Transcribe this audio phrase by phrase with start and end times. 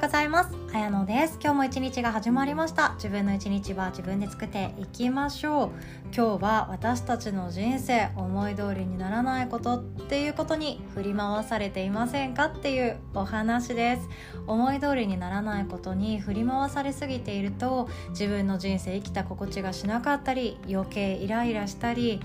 [0.00, 0.50] うございます。
[0.72, 1.38] あやのです。
[1.42, 2.94] 今日も一日が始まりました。
[2.94, 5.70] 自分の一日は自分で作っていきましょう。
[6.16, 14.08] 今日は私たちの人生思い通りにならないことっていうことに振り回されていませんかっていうお話です。
[14.46, 22.22] 思い通りにならないことに振り回されすぎていると自分の人生生きた心地がしなかったり余計イライラしたり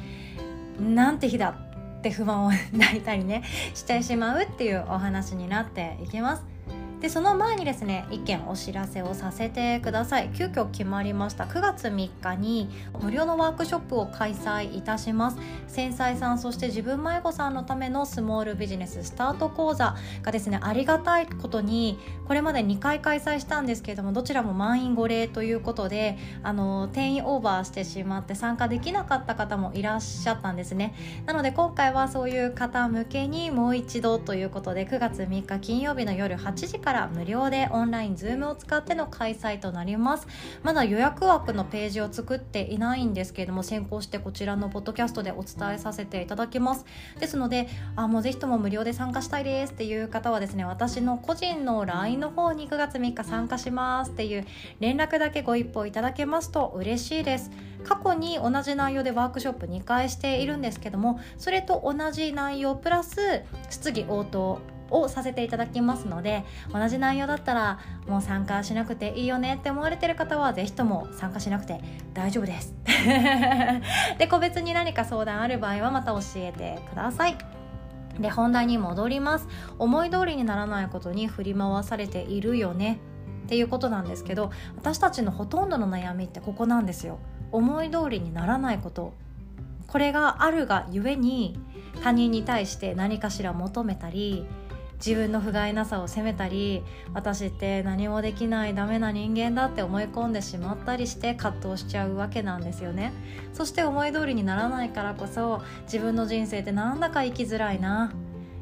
[0.80, 1.50] なんて日だ
[1.98, 6.55] って不満を抱いたりねしてしまうっていうお話になっていきます。
[7.02, 10.30] でその前にですね一件お知らせをさせてください。
[10.34, 11.45] 急遽決まりました。
[11.45, 12.70] 9月3日に
[13.02, 15.38] 無料のワークショップを開催いたします。
[15.68, 30.96] 繊細さんそして自分迷子さんのためのスモールビジネススタート講座がですねありがたいことにこれまで2回開催したんですけれどもどちらも満員御礼ということであの定員オーバーしてしまって参加できなかった方もいらっしゃったんですね。
[31.26, 40.28] なので今回はそういう方向けにもう一度ということで9月3日金曜日の夜8時から無料でオンライン Zoom を使っての開催となります。
[40.62, 46.86] まだ予約枠のページを作っていないんですけれども先行してこちらのポッドキャストでお伝えさせていただきます。
[47.20, 54.46] ですのであもうぜひとも無料で参加したいですっていう方はですね私の個人の LINE の方に9月3日参加しますっていう
[54.80, 57.50] 連絡だけご一報いただけますと嬉しいです。
[57.84, 64.59] 過去に同じ内容でワークショップ2回しているんですけどもそれと同じ内容プラス質疑応答
[64.90, 71.80] をさせていただきますので同じ内容だったらもう参加しなくていいよねって思われてる方は是非とも参加しなくて
[72.14, 72.75] 大丈夫です。
[74.18, 77.38] で個別に何か相談ある場合はまた教えてください。
[78.19, 79.47] で本題に戻ります。
[79.78, 83.00] 思い通りにならないことに振り回されているよね。
[83.46, 87.19] っていうことなんですけど私たちのほとんどの悩みってここなんですよ。
[87.52, 89.13] 思い通りにならないこと。
[89.88, 91.59] これがあるがゆえに
[92.03, 94.46] 他人に対して何かしら求めたり
[94.97, 103.13] 自分の不甲斐なさを責めたり私って何もできないダメな人間だって思い込んでしまったりして葛藤しちゃうわけなんですよね。
[103.53, 108.11] そして思い通りにならないからこそ自分の人生ってなんだか生きづらいな。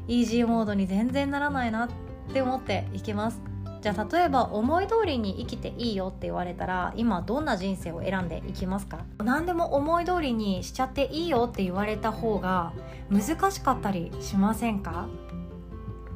[0.06, 1.88] イージーモードに全然ならないなっ
[2.32, 3.40] て思っていきます。
[3.80, 9.04] じゃあ例えば思い通りに生きていいよって言われたら今どんな人生を選んでいきますか？
[9.18, 12.72] 何でも思い通りにしちゃっていいよって言われた方が
[13.10, 15.06] 難しかったりしませんか？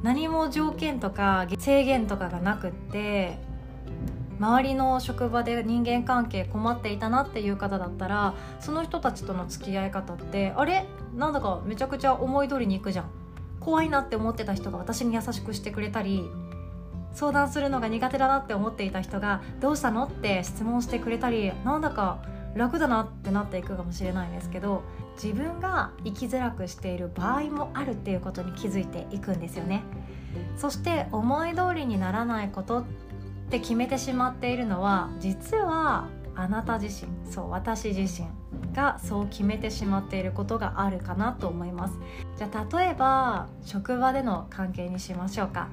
[0.03, 3.37] 何も条件とか制限とかがなくって
[4.39, 10.85] 周りの職場で人間関係困っていたなっていう方だったらその人たちとの付き合い方ってあれ？
[11.13, 13.09] なんだかめちゃくちゃ思い通りにいくじゃん
[13.59, 16.23] 怖いなって思ってた人が私に優しくしてくれたり
[17.13, 22.19] 相談するのが苦手だなって思っていた人が「どうしたの?」って質問してくれたりなんだか
[22.55, 24.83] 楽だなってなっていくかもしれないんですけど
[25.21, 29.83] 自分が生きづらくしている場合もあるっていうことに気づいていくんですよね。
[30.55, 32.83] そして思い通りにならないことっ
[33.49, 37.11] て決めてしまっているのは実はあなた自身。
[37.29, 38.27] そう私自身
[38.73, 41.99] がそう決めてしまっていることがあるかなと思います。
[42.37, 45.67] じゃあ例えば職場での関係にしましょうか。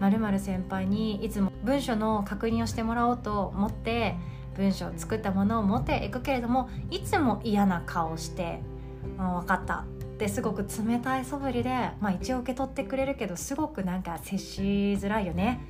[0.00, 4.16] まる先輩にいつも文書の確認をしてもらおうと思って
[4.56, 8.60] 文章を作ったものを持っていくけれどもいつも嫌な顔して
[9.18, 9.84] 「分かった」
[10.22, 14.62] ってすごく冷たい素振りで、まあ、一応受け取ってくれるけどすごくなんか接し
[15.00, 15.60] づらいよね。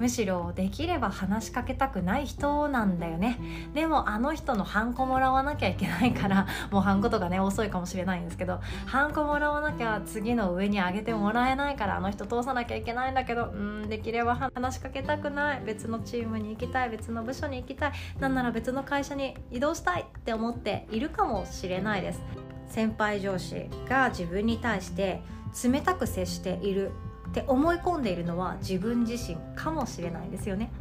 [0.00, 3.38] むしろできれば話しかけたくない人なんだよね。
[3.72, 15.62] でもあの人のハンコもらわなきゃいけないからもうハンコとかね遅いかもしれないんですけどハンコもらわなきゃ次の上に上げてもらえないからあの人通さなきゃいけないんだけどうんできれば話しかけたくない。
[15.64, 16.90] 別のチームに行きたい。
[16.90, 17.92] 別の部署に行きたい。
[18.18, 22.39] なんなら別の会社に移動したいって思っているかもしれないです。
[22.70, 25.22] 先輩上司が自分に対して
[25.62, 26.92] 冷たく接している
[27.28, 30.72] って思い込んでいるのは自分自身かもしれないですよね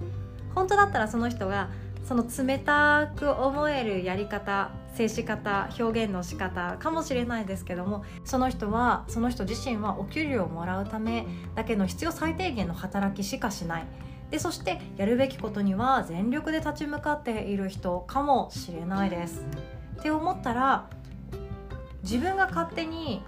[0.56, 1.70] 本当だったらその人が
[2.04, 13.86] その冷たく思えるやり方接し方表現の仕方かもしれないですけどもその人はその人自身はお給料をもらうためだけの必要最低限の働きしかしない
[14.32, 19.44] でそしてやるべきことには全力で立ち向かっている人かもしれないです。
[20.00, 20.88] って思ったら
[22.04, 23.22] 自分が勝手に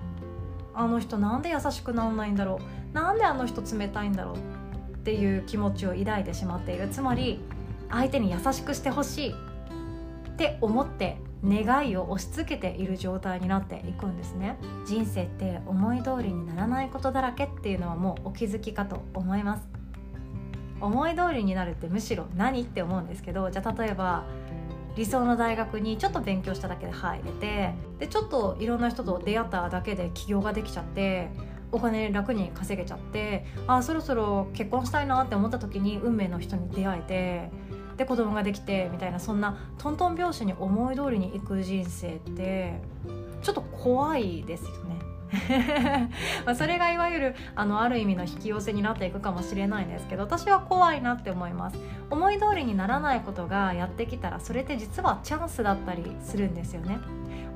[0.74, 2.60] あの人なんで優しくならないんだろ
[2.92, 6.88] うなんであの人冷たいんだろうっていう気持ちを抱いてしまっている。
[6.90, 7.42] つまり
[7.90, 14.58] 相手に優しくしてほしいって思って願いを押し付けている状態になっていくんですね。
[14.86, 19.68] 人生って思い通りにならないことだらけっていうのはもうお気づきかと思います。
[20.80, 22.62] 思い通りになるってむしろ何？
[22.62, 24.24] って思うんですけどじゃあ例えば
[24.96, 31.30] 理想の大学にちょっと勉強しただけで入れてでちょっといろんな人と出会っただけで起業ができちゃって
[31.72, 42.82] お金楽に稼げちゃってあそろそろ結婚したいなって思った時に運命の人に出会えてで子供ができてみたいなそんなトントン拍子に思い通りにいく人生って
[43.42, 45.11] ちょっと怖いですよね。
[46.46, 51.78] まあそれがいわゆるあのある意味の引き寄せになっていくかもしれないんですけど私は怖いなって思います。
[52.10, 57.00] 思い通りにならないことがやってきたらそれって実はチャンスだったりするんですよね。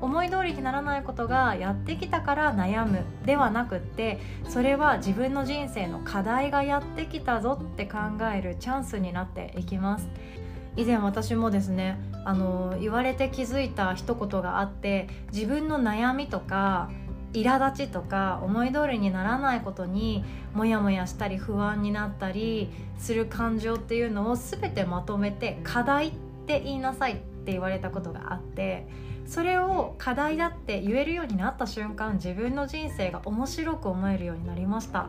[0.00, 7.98] 思い通りにならないことがやってきたから悩むではなくってそれは自分の人生の課題がやってきたぞって考
[8.34, 10.08] えるチャンスになっていきます。
[10.76, 16.90] 以前私もですねあの言われて気づいた一言があって自分の悩みとか
[17.32, 20.24] 苛立ちとか思い通りにならないことに
[20.54, 26.12] モヤモヤしたり不安になったりする感情っていうのを全てまとめて課題っ
[26.46, 28.86] て言いなさいって言われたことがあって
[29.26, 35.08] それを課題だって言えるようになった瞬間自分の人生が面白く思えるようになりました。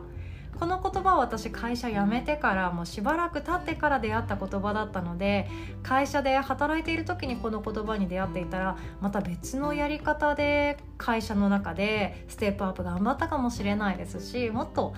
[0.58, 5.48] この言葉は私会社辞めてからもうしばらく経ってから出会った言葉だったので
[5.82, 14.94] 会社で働いている時にこの言葉に出会っていたらまた別のやり方で会社の中でステップアップ頑張ったかもしれないですしもっと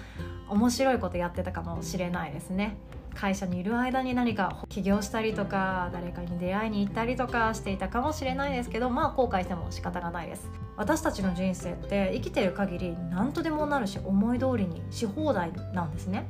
[0.49, 2.77] 面白いことやってたかもしれないですね。
[3.15, 10.49] 会社にいる間に何か起業したりとか誰かに出会いに行ったりとかしていたかもしれないですけどまあ後悔しても仕方がないです。
[10.77, 16.27] 私たちの人生って生きてる限り何とでもなるし思い通りにし放題なんですね。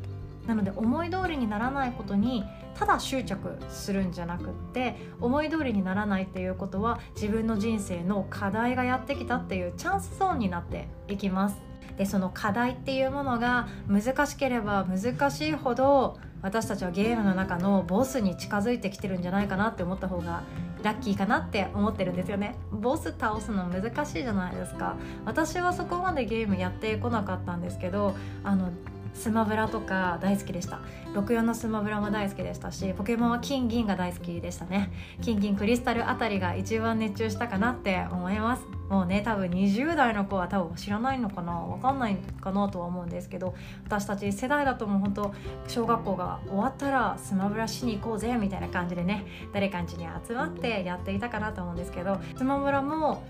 [0.47, 2.45] なので思い通りにならないことに
[2.75, 11.70] ただ執着するんじゃなくって思い通りにならないっていうことは自分の人生の課題がやってきたっていうチャンスゾーンになっていきます。
[12.01, 20.43] でその課題っていうものが難しければ難しいほど私たちはゲームの中のボスに近づいてきてるんじゃないかなって思った方が
[20.83, 22.57] ラッキーかなって思ってるんですよね。
[22.73, 24.97] ボス倒すの難しいじゃないですか。
[25.27, 28.15] 私はそこまでゲームやってこなかったんですけど
[28.45, 28.71] あの
[29.13, 30.81] スマブラとか大好きでした。
[31.13, 34.91] 64のスマブラも大好きでしたしポケモンは金銀が大好きでしたね。
[35.21, 38.80] 金銀クリスタルあたりが一番熱中したかなって思います。
[38.91, 43.55] もうね多分20代の子は多分知らないのかな分かんないかなとは思うんですけど
[43.87, 45.35] 私たち世代だともう本当
[45.69, 53.23] 小学校が終わったらスマブラしに行こうぜみたいな感じでね誰かんちに集まってやっていたかなと思うんですけどスマブラも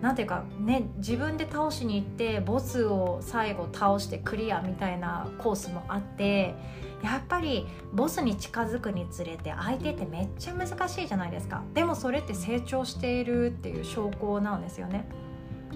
[0.00, 6.54] なんていうかね自分で倒しに行ってボスを最後倒してクリアみたいなコースもあって
[7.02, 11.62] やっぱりボスに近づくにつれて相手ってめっちゃ難しいじゃないですか。
[11.74, 15.08] でもそれって成長しているっていう証拠なんですよね。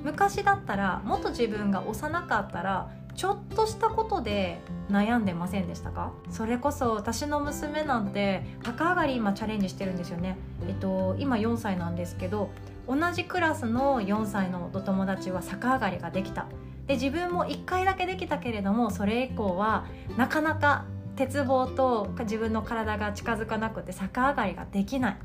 [0.02, 4.58] 昔だったらもっと自分が幼かったらちょっとしたことで
[4.90, 6.12] 悩んでませんでしたか？
[6.30, 10.38] それこそ私の娘なんて高上がり今チャレンジしてるんですよね。
[10.66, 12.50] えっと今4歳なんですけど
[12.86, 16.46] 同じクラスの4歳のお友達は逆上がりができた。
[16.86, 19.86] で自分も1回だけできたけれどもそれ以降は
[20.16, 20.84] なかなか
[21.14, 25.16] 鉄棒と自分の体が近づかなくて逆上がりができない。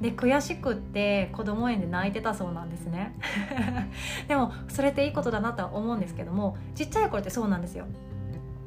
[0.00, 3.14] で悔しくって子供園で泣いてたそうなんですね。
[4.28, 7.86] でもそれっていいことだなとは思うんですけどもちっちゃい頃ってそうなんですよ。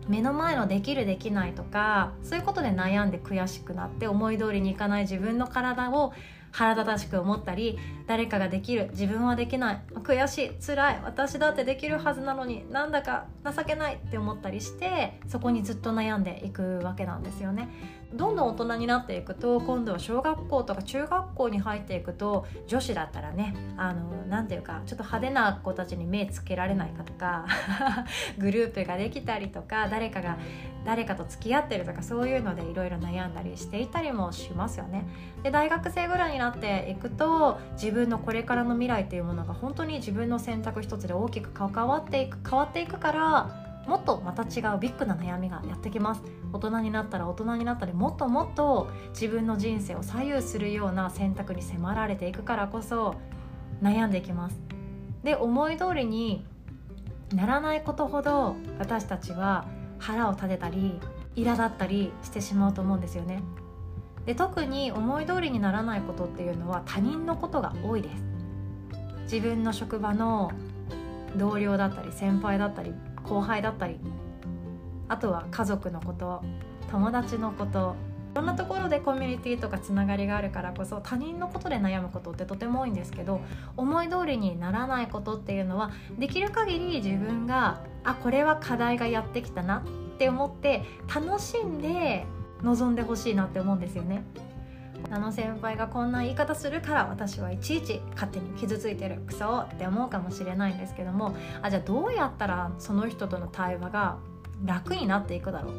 [0.07, 6.13] 目の前のできるできないとかそういうことで悩んで悔しくなって思い通りにいかない自分の体を
[6.51, 7.77] 腹立たしく思ったり
[8.07, 17.69] 誰かができる自分はできない悔しい辛い私だってできるはずなのになんだか情けないって思ったりしてそこにずっと悩んでいくわけなんですよね。
[18.13, 27.45] どんどん大人になっていくと今度は小学校とか中学校に入っていくと女子だったらねあのなんていうかちょっと派手な子たちに目つけられないかとか
[28.39, 30.37] グループができたりとか誰かが
[30.85, 35.05] 誰かと付き合ってるとかそういうのでいろいろ悩んだりしていたりもしますよね。
[35.43, 46.21] で大学生ぐらいになっていくと自分のこれからの未来っていうものが本当に自分の選択一つで大きく関わっていく変わっていくからもっとまた違うビッグな悩みがやってきます。
[46.51, 53.15] 大人になったら大人になったりもっともっと自分の人生を左右するような選択に迫られていくからこそ
[53.81, 54.59] 悩んでいきます。
[55.23, 56.45] で思い通りに
[57.33, 59.65] ならないことほど私たちは
[59.99, 60.99] 腹を立てたり
[61.35, 63.41] 苛立ったりしてしまうと思うんですよね。
[64.25, 68.23] で特に思い通りにならないことっていうのは他人のことが多いです。
[69.23, 70.51] 自分の職場の
[71.35, 72.93] 同僚だったり先輩だったり
[73.27, 73.99] 後輩だったり
[75.07, 76.43] あとは家族のこと
[76.89, 77.95] 友達のこと
[78.33, 83.41] いろんなところでコミュニティとかつながりがあるからこそ他人のことで悩むことってとても多いんですけど
[83.75, 89.83] 思い通りにならないことっていうのはできる限り自分があこれは課題がやってきたな
[90.15, 92.27] って思って楽しんで
[92.61, 94.23] 臨んでほしいなって思うんですよね。
[95.09, 104.17] あの先輩がこんな言い方するから私はいちいち勝手に傷ついてるクソって思うかもしれないんですけどもあじゃあどうやったらその人との対話が
[104.65, 105.73] 楽になっていくだろう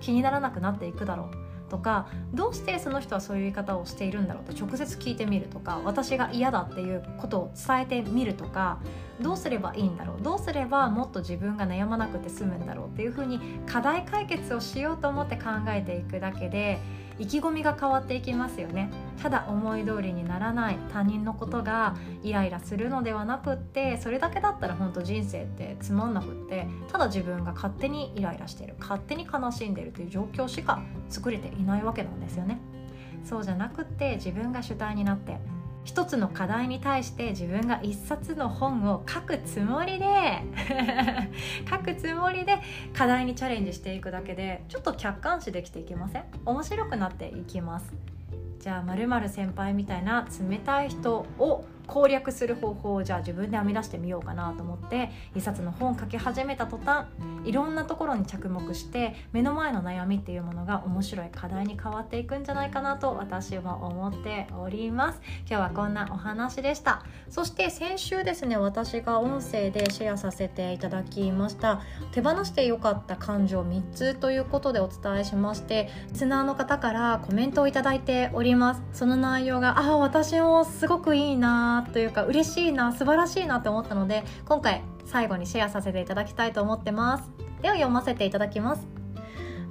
[0.00, 8.80] 気にならなくなっていくだろうとかどうしてその人はそういう言い方をしているんだろうと直接聞いてみるとか私が嫌だっていうことを伝えてみるとか
[9.20, 16.78] どうすればいいんだろうどうすればもっと自分が悩まなくて済むんだろうっていうふうに課題解決をしようと思って考えていくだけで
[17.20, 18.90] 意気込みが変わっていきますよね。
[19.22, 32.58] ただ思い通りにならない他人のことがイライラするのではなくってそれだけだったら本当人生ってつまんなくってただ自分が勝手にイライラしてる勝手に悲しんでるという状況しか作れていないわけなんですよね。
[33.22, 35.36] そうじゃなくって自分が主体になって
[35.84, 40.06] 一つの課題に対して自分が一冊の本を書くつもりで
[41.68, 42.58] 書くつもりで
[42.92, 46.24] 課題にチャレンジしていくだけでちょっと客観視できていきません？
[46.44, 47.92] 面白くなっていきます。
[48.60, 57.06] じゃあまる先輩みたいな冷たい人を攻略する方法をじゃあ自分で編み出してみようかなと思って一冊の本を書き始めた途端
[57.44, 65.20] いろんなところに着目して目の前の悩みっていうものが面白い課題に変わっていくんじゃないかなと私は思っております。
[65.48, 67.02] 今日はこんなお話でした。
[67.28, 71.80] そして先週ですね私が音声でシェアさせていただきました
[72.12, 78.82] 手放してよかった感情3つということでお伝えしましてリスナーの方からコメントをいただいております。
[78.92, 81.36] その内容があ私もすごくいい
[81.88, 87.30] というか嬉しいな素晴らしいなって思ったので今回最後にシェアさせていただきたいと思ってます。
[87.62, 88.86] では読ませていただきます。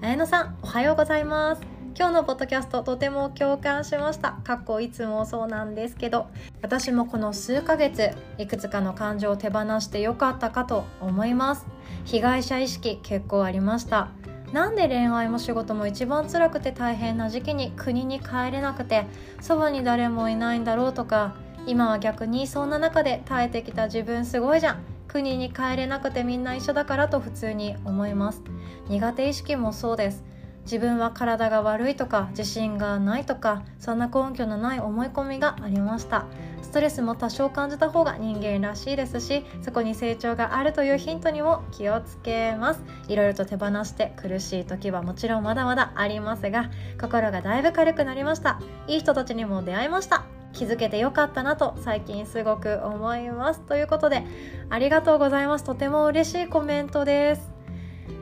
[0.02, 1.62] 綾乃さんおはようございます。
[1.98, 4.40] 今日のポッドキャストとても共感しました。
[4.44, 6.28] かっこいつもそうなんですけど
[6.62, 11.66] 私もこの数ヶ月いくつかの感情を手放してよかったかと思います。
[12.06, 14.10] 被害者意識結構ありました。
[14.54, 19.06] なんで恋愛も仕事も一番辛くて大変な時期に国に帰れなくて
[19.42, 21.36] そばに誰もいないんだろうとか
[21.66, 24.84] 今は逆にそんな中で耐えてきた自分すごいじゃん。
[25.08, 28.42] 国に帰れなくてみんな一緒だからと普通に思います。
[28.90, 30.24] 苦手意識もそうです。
[30.66, 36.26] 自分は体が悪いとか自信がないとかそんな根拠のない思い込みがありました。
[36.62, 42.84] ストレスも多少感じた方が人間らしいですしそこに成長があるというヒントにも気をつけます。
[43.08, 46.70] いろいろと手放して苦しい時はもちろんまだまだありますが
[47.02, 48.60] 心がだいぶ軽くなりました。
[48.88, 50.39] いい人たちにも出会いました。
[50.54, 53.62] 気づけてよかったなと最近すごく思います。
[53.62, 54.24] ということで
[54.70, 55.64] ありがとうございます。
[55.64, 57.50] とても嬉しいコメントです。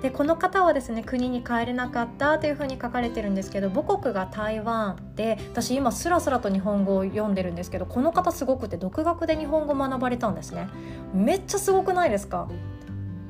[0.01, 10.67] でこの方はですね国に帰れなかったというふうに書かれてるんですけど母国が台湾で私今スラスラと日本語を読んでるんですけどこの方すごくて独学で日本語学ばれたんですね。
[11.13, 12.47] めっちゃすごくないですか？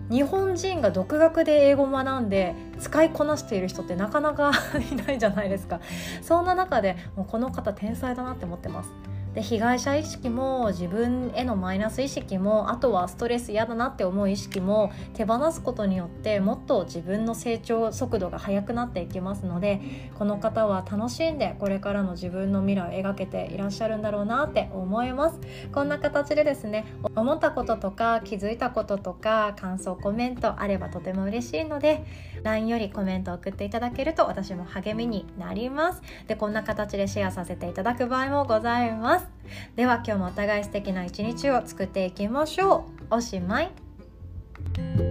[0.10, 4.52] 日本人が独学で英語を学んで使いこなしている人ってなかなか
[4.92, 5.80] いないじゃないですか。
[6.22, 8.92] そんな中でもうこの方天才だなって思ってます。
[9.38, 19.79] で被害者意識も自分へのマイナス意識もあとはストレス嫌だなって思う意識も手放すことによってもっと自分の成長速度が速くなっていきますので
[20.17, 25.39] この方は楽しんでこれからの自分の未来を描けていらっしゃるんだろうなって思います。
[25.72, 32.03] こんな形でですね思ったこととか気づいたこととか感想コメントあればとても嬉しいので
[32.44, 36.01] LINE よりコメントを送っていただけると私も励みになります。
[36.27, 39.27] でこんな形でシェアさせていただく場合もございます。
[39.75, 43.15] では今日もお互い素敵な一日を作っていきましょう。
[43.15, 45.07] おしまい。